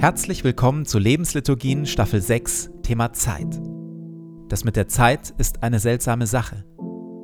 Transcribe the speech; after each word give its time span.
Herzlich 0.00 0.44
willkommen 0.44 0.86
zu 0.86 1.00
Lebensliturgien 1.00 1.84
Staffel 1.84 2.20
6, 2.20 2.70
Thema 2.84 3.12
Zeit. 3.14 3.60
Das 4.48 4.62
mit 4.62 4.76
der 4.76 4.86
Zeit 4.86 5.34
ist 5.38 5.64
eine 5.64 5.80
seltsame 5.80 6.28
Sache. 6.28 6.64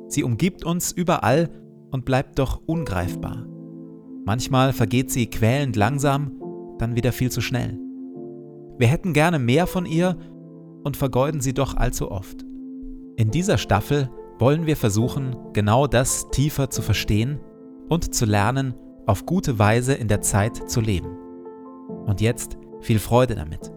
Sie 0.09 0.25
umgibt 0.25 0.65
uns 0.65 0.91
überall 0.91 1.49
und 1.91 2.03
bleibt 2.03 2.37
doch 2.37 2.61
ungreifbar. 2.65 3.45
Manchmal 4.25 4.73
vergeht 4.73 5.09
sie 5.09 5.27
quälend 5.27 5.77
langsam, 5.77 6.33
dann 6.77 6.97
wieder 6.97 7.13
viel 7.13 7.31
zu 7.31 7.39
schnell. 7.39 7.79
Wir 8.77 8.87
hätten 8.87 9.13
gerne 9.13 9.39
mehr 9.39 9.67
von 9.67 9.85
ihr 9.85 10.17
und 10.83 10.97
vergeuden 10.97 11.39
sie 11.39 11.53
doch 11.53 11.77
allzu 11.77 12.11
oft. 12.11 12.43
In 13.15 13.31
dieser 13.31 13.57
Staffel 13.57 14.09
wollen 14.37 14.65
wir 14.65 14.75
versuchen, 14.75 15.37
genau 15.53 15.87
das 15.87 16.29
tiefer 16.31 16.69
zu 16.69 16.81
verstehen 16.81 17.39
und 17.87 18.13
zu 18.13 18.25
lernen, 18.25 18.73
auf 19.05 19.25
gute 19.25 19.59
Weise 19.59 19.93
in 19.93 20.09
der 20.09 20.19
Zeit 20.19 20.69
zu 20.69 20.81
leben. 20.81 21.17
Und 22.05 22.19
jetzt 22.19 22.57
viel 22.85 22.99
Freude 22.99 23.35
damit. 23.35 23.71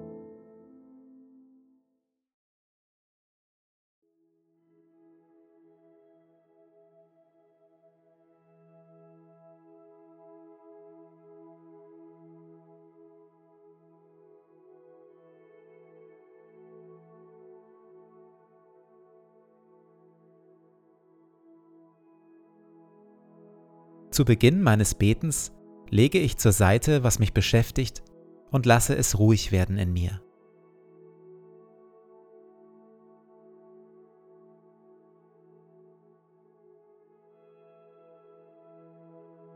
Zu 24.11 24.25
Beginn 24.25 24.63
meines 24.63 24.94
Betens 24.94 25.52
lege 25.90 26.18
ich 26.18 26.36
zur 26.36 26.52
Seite, 26.52 27.04
was 27.04 27.21
mich 27.21 27.32
beschäftigt 27.32 28.02
und 28.50 28.66
lasse 28.66 28.96
es 28.96 29.18
ruhig 29.18 29.52
werden 29.52 29.79
in 29.79 29.93
mir. 29.93 30.20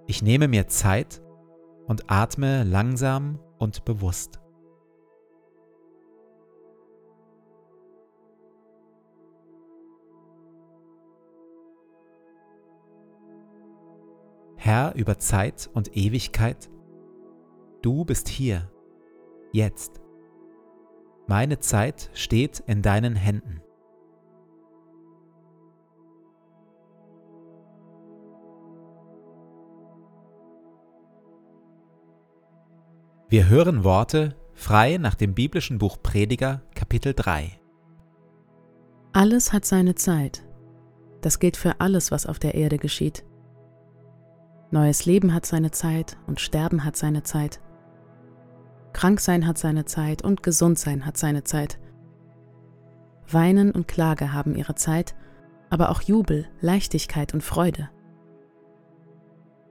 Ich 0.06 0.22
nehme 0.22 0.46
mir 0.46 0.66
Zeit 0.66 1.22
und 1.86 2.10
atme 2.10 2.64
langsam 2.64 3.38
und 3.58 3.84
bewusst. 3.84 4.40
Herr 14.56 14.94
über 14.94 15.18
Zeit 15.18 15.70
und 15.72 15.96
Ewigkeit, 15.96 16.70
du 17.80 18.04
bist 18.04 18.28
hier 18.28 18.70
jetzt. 19.52 20.00
Meine 21.26 21.60
Zeit 21.60 22.10
steht 22.14 22.60
in 22.66 22.82
deinen 22.82 23.14
Händen. 23.14 23.60
Wir 33.28 33.48
hören 33.48 33.82
Worte 33.82 34.36
frei 34.52 34.98
nach 34.98 35.14
dem 35.14 35.34
biblischen 35.34 35.78
Buch 35.78 35.96
Prediger 36.02 36.60
Kapitel 36.74 37.14
3. 37.14 37.58
Alles 39.14 39.52
hat 39.54 39.64
seine 39.64 39.94
Zeit. 39.94 40.44
Das 41.22 41.38
gilt 41.38 41.56
für 41.56 41.80
alles, 41.80 42.10
was 42.10 42.26
auf 42.26 42.38
der 42.38 42.54
Erde 42.54 42.76
geschieht. 42.76 43.24
Neues 44.70 45.06
Leben 45.06 45.32
hat 45.32 45.46
seine 45.46 45.70
Zeit 45.70 46.18
und 46.26 46.40
Sterben 46.40 46.84
hat 46.84 46.96
seine 46.96 47.22
Zeit. 47.22 47.60
Kranksein 48.92 49.46
hat 49.46 49.58
seine 49.58 49.84
Zeit 49.84 50.22
und 50.22 50.42
Gesundsein 50.42 51.06
hat 51.06 51.16
seine 51.16 51.44
Zeit. 51.44 51.78
Weinen 53.30 53.70
und 53.70 53.88
Klage 53.88 54.32
haben 54.32 54.54
ihre 54.54 54.74
Zeit, 54.74 55.14
aber 55.70 55.90
auch 55.90 56.02
Jubel, 56.02 56.46
Leichtigkeit 56.60 57.34
und 57.34 57.42
Freude. 57.42 57.88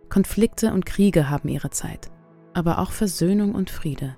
Konflikte 0.10 0.74
und 0.74 0.86
Kriege 0.86 1.30
haben 1.30 1.48
ihre 1.48 1.70
Zeit, 1.70 2.12
aber 2.54 2.80
auch 2.80 2.92
Versöhnung 2.92 3.56
und 3.56 3.70
Friede. 3.70 4.18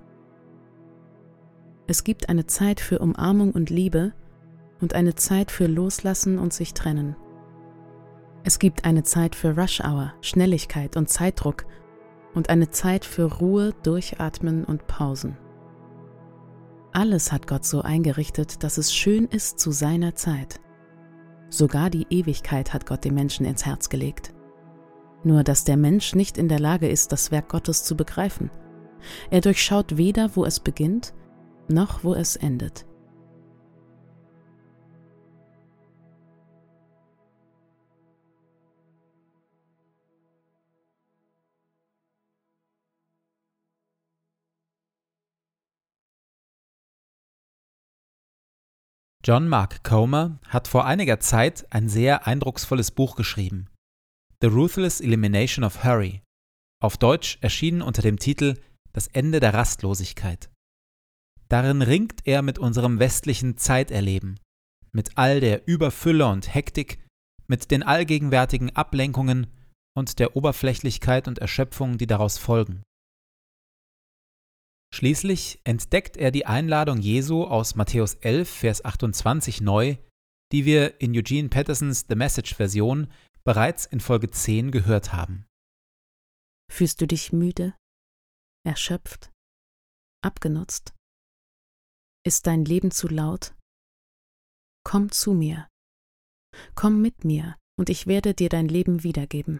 Es 1.85 2.03
gibt 2.03 2.29
eine 2.29 2.47
Zeit 2.47 2.79
für 2.79 2.99
Umarmung 2.99 3.51
und 3.51 3.69
Liebe 3.69 4.13
und 4.79 4.95
eine 4.95 5.15
Zeit 5.15 5.51
für 5.51 5.67
Loslassen 5.67 6.39
und 6.39 6.53
sich 6.53 6.73
trennen. 6.73 7.15
Es 8.43 8.59
gibt 8.59 8.85
eine 8.85 9.03
Zeit 9.03 9.35
für 9.35 9.55
Rush 9.57 9.81
Hour, 9.81 10.13
Schnelligkeit 10.21 10.97
und 10.97 11.09
Zeitdruck 11.09 11.65
und 12.33 12.49
eine 12.49 12.69
Zeit 12.69 13.05
für 13.05 13.31
Ruhe, 13.31 13.73
Durchatmen 13.83 14.65
und 14.65 14.87
Pausen. 14.87 15.37
Alles 16.91 17.31
hat 17.31 17.47
Gott 17.47 17.65
so 17.65 17.81
eingerichtet, 17.81 18.63
dass 18.63 18.77
es 18.77 18.93
schön 18.93 19.25
ist 19.25 19.59
zu 19.59 19.71
seiner 19.71 20.15
Zeit. 20.15 20.59
Sogar 21.49 21.89
die 21.89 22.07
Ewigkeit 22.09 22.73
hat 22.73 22.85
Gott 22.85 23.03
dem 23.03 23.15
Menschen 23.15 23.45
ins 23.45 23.65
Herz 23.65 23.89
gelegt. 23.89 24.33
Nur 25.23 25.43
dass 25.43 25.63
der 25.63 25.77
Mensch 25.77 26.15
nicht 26.15 26.37
in 26.37 26.49
der 26.49 26.59
Lage 26.59 26.87
ist, 26.87 27.11
das 27.11 27.31
Werk 27.31 27.49
Gottes 27.49 27.83
zu 27.83 27.95
begreifen. 27.95 28.51
Er 29.31 29.41
durchschaut 29.41 29.97
weder, 29.97 30.35
wo 30.35 30.45
es 30.45 30.59
beginnt, 30.59 31.13
noch 31.67 32.03
wo 32.03 32.13
es 32.13 32.35
endet. 32.35 32.85
John 49.25 49.47
Mark 49.47 49.85
Comer 49.85 50.37
hat 50.49 50.67
vor 50.67 50.85
einiger 50.85 51.21
Zeit 51.21 51.65
ein 51.71 51.87
sehr 51.87 52.27
eindrucksvolles 52.27 52.91
Buch 52.91 53.15
geschrieben. 53.15 53.69
The 54.41 54.47
Ruthless 54.47 54.99
Elimination 54.99 55.63
of 55.63 55.85
Hurry, 55.85 56.21
auf 56.81 56.97
Deutsch 56.97 57.37
erschienen 57.39 57.81
unter 57.81 58.01
dem 58.01 58.19
Titel 58.19 58.59
Das 58.91 59.07
Ende 59.07 59.39
der 59.39 59.53
Rastlosigkeit. 59.53 60.49
Darin 61.47 61.81
ringt 61.81 62.27
er 62.27 62.41
mit 62.41 62.59
unserem 62.59 62.99
westlichen 62.99 63.55
Zeiterleben, 63.55 64.41
mit 64.91 65.17
all 65.17 65.39
der 65.39 65.65
Überfülle 65.69 66.27
und 66.27 66.53
Hektik, 66.53 66.99
mit 67.47 67.71
den 67.71 67.81
allgegenwärtigen 67.81 68.75
Ablenkungen 68.75 69.47
und 69.95 70.19
der 70.19 70.35
Oberflächlichkeit 70.35 71.29
und 71.29 71.39
Erschöpfung, 71.39 71.97
die 71.97 72.07
daraus 72.07 72.37
folgen. 72.37 72.83
Schließlich 74.93 75.59
entdeckt 75.63 76.17
er 76.17 76.29
die 76.29 76.45
Einladung 76.45 76.99
Jesu 76.99 77.45
aus 77.45 77.73
Matthäus 77.73 78.13
11, 78.13 78.47
Vers 78.47 78.85
28 78.85 79.59
neu, 79.59 79.97
die 80.51 80.65
wir 80.65 81.01
in 81.01 81.17
Eugene 81.17 81.49
Pattersons 81.49 82.05
The 82.07 82.15
Message-Version 82.15 83.11
bereits 83.43 83.87
in 83.87 83.99
Folge 83.99 84.29
10 84.29 84.69
gehört 84.69 85.11
haben. 85.11 85.47
Fühlst 86.71 87.01
du 87.01 87.07
dich 87.07 87.33
müde, 87.33 87.75
erschöpft, 88.67 89.31
abgenutzt? 90.23 90.93
Ist 92.23 92.45
dein 92.45 92.63
Leben 92.63 92.91
zu 92.91 93.07
laut? 93.07 93.55
Komm 94.83 95.11
zu 95.11 95.33
mir. 95.33 95.67
Komm 96.75 97.01
mit 97.01 97.25
mir, 97.25 97.57
und 97.79 97.89
ich 97.89 98.05
werde 98.05 98.35
dir 98.35 98.49
dein 98.49 98.67
Leben 98.67 99.01
wiedergeben. 99.01 99.59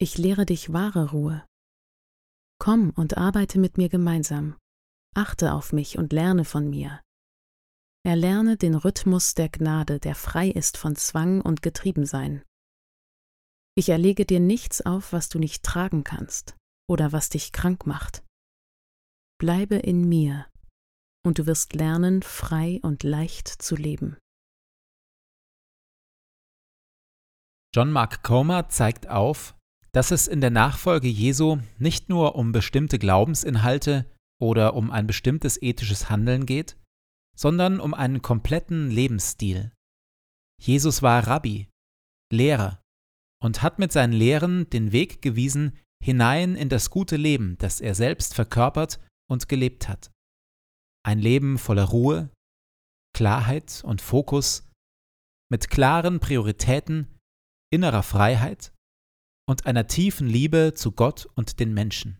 Ich 0.00 0.18
lehre 0.18 0.46
dich 0.46 0.72
wahre 0.72 1.12
Ruhe, 1.12 1.46
Komm 2.60 2.90
und 2.90 3.16
arbeite 3.16 3.58
mit 3.58 3.78
mir 3.78 3.88
gemeinsam. 3.88 4.56
Achte 5.16 5.54
auf 5.54 5.72
mich 5.72 5.96
und 5.96 6.12
lerne 6.12 6.44
von 6.44 6.68
mir. 6.68 7.00
Erlerne 8.04 8.56
den 8.58 8.74
Rhythmus 8.74 9.34
der 9.34 9.48
Gnade, 9.48 9.98
der 9.98 10.14
frei 10.14 10.48
ist 10.48 10.76
von 10.76 10.94
Zwang 10.94 11.40
und 11.40 11.62
Getriebensein. 11.62 12.44
Ich 13.76 13.88
erlege 13.88 14.26
dir 14.26 14.40
nichts 14.40 14.84
auf, 14.84 15.12
was 15.12 15.30
du 15.30 15.38
nicht 15.38 15.62
tragen 15.62 16.04
kannst 16.04 16.54
oder 16.88 17.12
was 17.12 17.30
dich 17.30 17.52
krank 17.52 17.86
macht. 17.86 18.24
Bleibe 19.38 19.76
in 19.76 20.06
mir, 20.06 20.46
und 21.24 21.38
du 21.38 21.46
wirst 21.46 21.72
lernen, 21.72 22.22
frei 22.22 22.78
und 22.82 23.04
leicht 23.04 23.48
zu 23.48 23.74
leben. 23.74 24.18
John 27.74 27.90
Mark 27.90 28.22
Comer 28.22 28.68
zeigt 28.68 29.08
auf, 29.08 29.54
dass 29.92 30.10
es 30.10 30.28
in 30.28 30.40
der 30.40 30.50
Nachfolge 30.50 31.08
Jesu 31.08 31.58
nicht 31.78 32.08
nur 32.08 32.36
um 32.36 32.52
bestimmte 32.52 32.98
Glaubensinhalte 32.98 34.10
oder 34.40 34.74
um 34.74 34.90
ein 34.90 35.06
bestimmtes 35.06 35.60
ethisches 35.60 36.08
Handeln 36.08 36.46
geht, 36.46 36.76
sondern 37.36 37.80
um 37.80 37.94
einen 37.94 38.22
kompletten 38.22 38.90
Lebensstil. 38.90 39.72
Jesus 40.60 41.02
war 41.02 41.26
Rabbi, 41.26 41.68
Lehrer 42.32 42.80
und 43.42 43.62
hat 43.62 43.78
mit 43.78 43.92
seinen 43.92 44.12
Lehren 44.12 44.68
den 44.70 44.92
Weg 44.92 45.22
gewiesen 45.22 45.78
hinein 46.02 46.56
in 46.56 46.68
das 46.68 46.90
gute 46.90 47.16
Leben, 47.16 47.56
das 47.58 47.80
er 47.80 47.94
selbst 47.94 48.34
verkörpert 48.34 49.00
und 49.28 49.48
gelebt 49.48 49.88
hat. 49.88 50.10
Ein 51.02 51.18
Leben 51.18 51.58
voller 51.58 51.84
Ruhe, 51.84 52.30
Klarheit 53.14 53.82
und 53.84 54.00
Fokus, 54.00 54.68
mit 55.50 55.70
klaren 55.70 56.20
Prioritäten, 56.20 57.18
innerer 57.72 58.02
Freiheit 58.02 58.72
und 59.50 59.66
einer 59.66 59.88
tiefen 59.88 60.28
Liebe 60.28 60.72
zu 60.74 60.92
Gott 60.92 61.26
und 61.34 61.58
den 61.58 61.74
Menschen. 61.74 62.18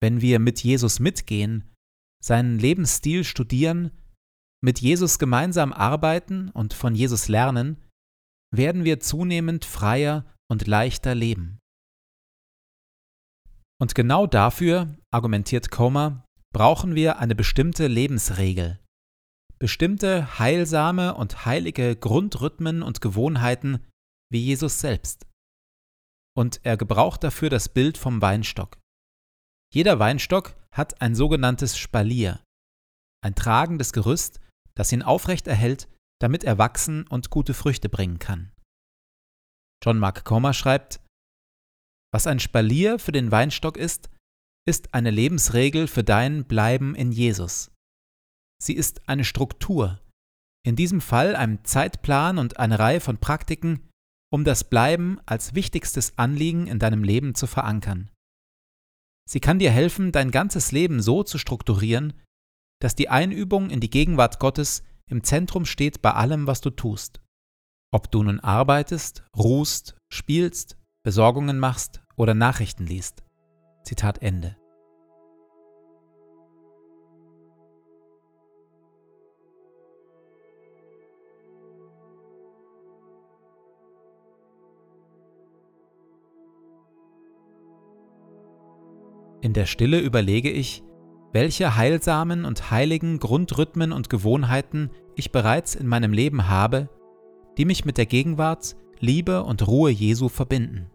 wenn 0.00 0.20
wir 0.20 0.38
mit 0.38 0.62
Jesus 0.62 1.00
mitgehen, 1.00 1.74
seinen 2.22 2.58
Lebensstil 2.58 3.24
studieren, 3.24 3.90
mit 4.62 4.80
Jesus 4.80 5.18
gemeinsam 5.18 5.72
arbeiten 5.72 6.50
und 6.50 6.74
von 6.74 6.94
Jesus 6.94 7.28
lernen, 7.28 7.82
werden 8.54 8.84
wir 8.84 9.00
zunehmend 9.00 9.64
freier 9.64 10.24
und 10.50 10.66
leichter 10.66 11.14
leben. 11.14 11.58
Und 13.80 13.94
genau 13.94 14.26
dafür, 14.26 14.96
argumentiert 15.10 15.70
Comer, 15.70 16.24
brauchen 16.54 16.94
wir 16.94 17.18
eine 17.18 17.34
bestimmte 17.34 17.86
Lebensregel. 17.86 18.78
Bestimmte 19.58 20.38
heilsame 20.38 21.14
und 21.14 21.46
heilige 21.46 21.96
Grundrhythmen 21.96 22.82
und 22.82 23.00
Gewohnheiten 23.00 23.84
wie 24.30 24.42
Jesus 24.42 24.80
selbst. 24.80 25.26
Und 26.36 26.60
er 26.64 26.76
gebraucht 26.76 27.24
dafür 27.24 27.50
das 27.50 27.68
Bild 27.68 27.96
vom 27.98 28.20
Weinstock. 28.20 28.78
Jeder 29.72 29.98
Weinstock 29.98 30.54
hat 30.70 31.00
ein 31.00 31.14
sogenanntes 31.14 31.78
Spalier, 31.78 32.42
ein 33.24 33.34
tragendes 33.34 33.92
Gerüst, 33.92 34.40
das 34.74 34.92
ihn 34.92 35.02
aufrecht 35.02 35.46
erhält, 35.46 35.88
damit 36.20 36.44
er 36.44 36.58
wachsen 36.58 37.06
und 37.06 37.30
gute 37.30 37.54
Früchte 37.54 37.88
bringen 37.88 38.18
kann. 38.18 38.52
John 39.82 39.98
Mark 39.98 40.24
Comer 40.24 40.54
schreibt, 40.54 41.00
was 42.12 42.26
ein 42.26 42.40
Spalier 42.40 42.98
für 42.98 43.12
den 43.12 43.30
Weinstock 43.30 43.76
ist, 43.76 44.10
ist 44.66 44.94
eine 44.94 45.10
Lebensregel 45.10 45.86
für 45.86 46.02
dein 46.02 46.44
Bleiben 46.44 46.94
in 46.94 47.12
Jesus. 47.12 47.70
Sie 48.62 48.74
ist 48.74 49.08
eine 49.08 49.24
Struktur, 49.24 50.00
in 50.66 50.76
diesem 50.76 51.00
Fall 51.00 51.36
ein 51.36 51.64
Zeitplan 51.64 52.38
und 52.38 52.58
eine 52.58 52.78
Reihe 52.78 53.00
von 53.00 53.18
Praktiken, 53.18 53.88
um 54.36 54.44
das 54.44 54.64
Bleiben 54.64 55.18
als 55.24 55.54
wichtigstes 55.54 56.18
Anliegen 56.18 56.66
in 56.66 56.78
deinem 56.78 57.02
Leben 57.02 57.34
zu 57.34 57.46
verankern. 57.46 58.10
Sie 59.26 59.40
kann 59.40 59.58
dir 59.58 59.70
helfen, 59.70 60.12
dein 60.12 60.30
ganzes 60.30 60.72
Leben 60.72 61.00
so 61.00 61.22
zu 61.22 61.38
strukturieren, 61.38 62.12
dass 62.78 62.94
die 62.94 63.08
Einübung 63.08 63.70
in 63.70 63.80
die 63.80 63.88
Gegenwart 63.88 64.38
Gottes 64.38 64.82
im 65.08 65.24
Zentrum 65.24 65.64
steht 65.64 66.02
bei 66.02 66.12
allem, 66.12 66.46
was 66.46 66.60
du 66.60 66.68
tust. 66.68 67.22
Ob 67.90 68.10
du 68.10 68.22
nun 68.22 68.38
arbeitest, 68.38 69.24
ruhst, 69.34 69.96
spielst, 70.12 70.76
Besorgungen 71.02 71.58
machst 71.58 72.02
oder 72.16 72.34
Nachrichten 72.34 72.84
liest. 72.84 73.24
Zitat 73.84 74.20
Ende. 74.20 74.58
In 89.46 89.52
der 89.52 89.66
Stille 89.66 90.00
überlege 90.00 90.50
ich, 90.50 90.82
welche 91.32 91.76
heilsamen 91.76 92.44
und 92.44 92.72
heiligen 92.72 93.20
Grundrhythmen 93.20 93.92
und 93.92 94.10
Gewohnheiten 94.10 94.90
ich 95.14 95.30
bereits 95.30 95.76
in 95.76 95.86
meinem 95.86 96.12
Leben 96.12 96.48
habe, 96.48 96.88
die 97.56 97.64
mich 97.64 97.84
mit 97.84 97.96
der 97.96 98.06
Gegenwart, 98.06 98.74
Liebe 98.98 99.44
und 99.44 99.64
Ruhe 99.68 99.90
Jesu 99.92 100.28
verbinden. 100.28 100.90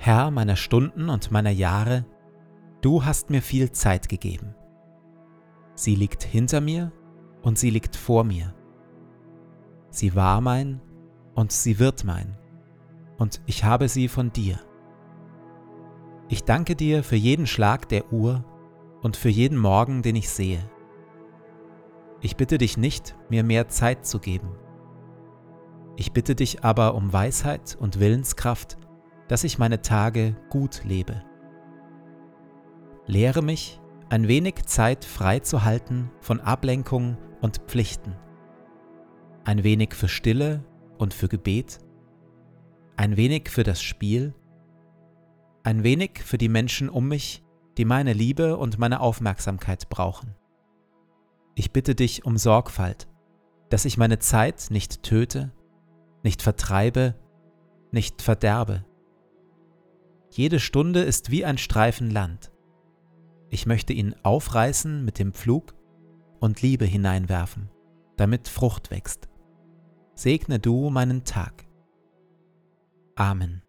Herr 0.00 0.30
meiner 0.30 0.54
Stunden 0.54 1.08
und 1.08 1.32
meiner 1.32 1.50
Jahre, 1.50 2.06
du 2.82 3.04
hast 3.04 3.30
mir 3.30 3.42
viel 3.42 3.72
Zeit 3.72 4.08
gegeben. 4.08 4.54
Sie 5.74 5.96
liegt 5.96 6.22
hinter 6.22 6.60
mir 6.60 6.92
und 7.42 7.58
sie 7.58 7.70
liegt 7.70 7.96
vor 7.96 8.22
mir. 8.22 8.54
Sie 9.90 10.14
war 10.14 10.40
mein 10.40 10.80
und 11.34 11.50
sie 11.50 11.80
wird 11.80 12.04
mein, 12.04 12.38
und 13.18 13.40
ich 13.46 13.64
habe 13.64 13.88
sie 13.88 14.06
von 14.06 14.32
dir. 14.32 14.60
Ich 16.28 16.44
danke 16.44 16.76
dir 16.76 17.02
für 17.02 17.16
jeden 17.16 17.48
Schlag 17.48 17.88
der 17.88 18.12
Uhr 18.12 18.44
und 19.02 19.16
für 19.16 19.30
jeden 19.30 19.58
Morgen, 19.58 20.02
den 20.02 20.14
ich 20.14 20.30
sehe. 20.30 20.60
Ich 22.20 22.36
bitte 22.36 22.58
dich 22.58 22.76
nicht, 22.76 23.16
mir 23.28 23.42
mehr 23.42 23.68
Zeit 23.68 24.06
zu 24.06 24.20
geben. 24.20 24.50
Ich 25.96 26.12
bitte 26.12 26.36
dich 26.36 26.64
aber 26.64 26.94
um 26.94 27.12
Weisheit 27.12 27.76
und 27.80 27.98
Willenskraft, 27.98 28.78
dass 29.28 29.44
ich 29.44 29.58
meine 29.58 29.82
Tage 29.82 30.34
gut 30.50 30.82
lebe. 30.84 31.22
Lehre 33.06 33.42
mich, 33.42 33.80
ein 34.10 34.26
wenig 34.26 34.64
Zeit 34.66 35.04
frei 35.04 35.38
zu 35.40 35.64
halten 35.64 36.10
von 36.20 36.40
Ablenkung 36.40 37.18
und 37.40 37.58
Pflichten. 37.66 38.16
Ein 39.44 39.64
wenig 39.64 39.94
für 39.94 40.08
Stille 40.08 40.64
und 40.98 41.14
für 41.14 41.28
Gebet. 41.28 41.78
Ein 42.96 43.16
wenig 43.16 43.50
für 43.50 43.64
das 43.64 43.82
Spiel. 43.82 44.34
Ein 45.62 45.84
wenig 45.84 46.22
für 46.24 46.38
die 46.38 46.48
Menschen 46.48 46.88
um 46.88 47.08
mich, 47.08 47.44
die 47.76 47.84
meine 47.84 48.12
Liebe 48.12 48.56
und 48.56 48.78
meine 48.78 49.00
Aufmerksamkeit 49.00 49.88
brauchen. 49.88 50.34
Ich 51.54 51.72
bitte 51.72 51.94
dich 51.94 52.24
um 52.24 52.38
Sorgfalt, 52.38 53.08
dass 53.68 53.84
ich 53.84 53.98
meine 53.98 54.18
Zeit 54.18 54.68
nicht 54.70 55.02
töte, 55.02 55.52
nicht 56.22 56.42
vertreibe, 56.42 57.14
nicht 57.90 58.22
verderbe. 58.22 58.84
Jede 60.38 60.60
Stunde 60.60 61.00
ist 61.00 61.32
wie 61.32 61.44
ein 61.44 61.58
Streifen 61.58 62.12
Land. 62.12 62.52
Ich 63.50 63.66
möchte 63.66 63.92
ihn 63.92 64.14
aufreißen 64.22 65.04
mit 65.04 65.18
dem 65.18 65.32
Pflug 65.32 65.74
und 66.38 66.62
Liebe 66.62 66.84
hineinwerfen, 66.84 67.70
damit 68.16 68.46
Frucht 68.46 68.92
wächst. 68.92 69.28
Segne 70.14 70.60
du 70.60 70.90
meinen 70.90 71.24
Tag. 71.24 71.66
Amen. 73.16 73.62